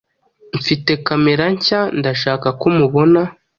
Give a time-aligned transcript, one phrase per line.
[0.59, 3.21] Mfite kamera nshya ndashaka ko mubona.